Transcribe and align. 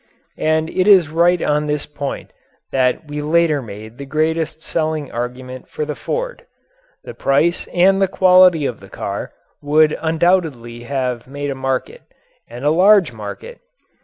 And 0.39 0.67
it 0.71 0.87
is 0.87 1.11
right 1.11 1.39
on 1.43 1.67
this 1.67 1.85
point 1.85 2.33
that 2.71 3.05
we 3.07 3.21
later 3.21 3.61
made 3.61 3.99
the 3.99 4.07
largest 4.07 4.59
selling 4.63 5.11
argument 5.11 5.69
for 5.69 5.85
the 5.85 5.93
Ford. 5.93 6.47
The 7.03 7.13
price 7.13 7.67
and 7.67 8.01
the 8.01 8.07
quality 8.07 8.65
of 8.65 8.79
the 8.79 8.89
car 8.89 9.31
would 9.61 9.95
undoubtedly 10.01 10.85
have 10.85 11.27
made 11.27 11.51
a 11.51 11.53
market, 11.53 12.01
and 12.49 12.65
a 12.65 12.71
large 12.71 13.13
market. 13.13 13.59